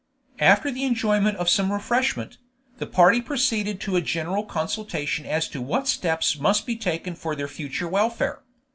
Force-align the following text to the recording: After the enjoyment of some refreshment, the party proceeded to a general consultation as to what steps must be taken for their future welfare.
After 0.39 0.71
the 0.71 0.83
enjoyment 0.83 1.37
of 1.37 1.47
some 1.47 1.71
refreshment, 1.71 2.39
the 2.79 2.87
party 2.87 3.21
proceeded 3.21 3.79
to 3.81 3.95
a 3.97 4.01
general 4.01 4.43
consultation 4.43 5.27
as 5.27 5.47
to 5.49 5.61
what 5.61 5.87
steps 5.87 6.39
must 6.39 6.65
be 6.65 6.75
taken 6.75 7.13
for 7.13 7.35
their 7.35 7.47
future 7.47 7.87
welfare. 7.87 8.41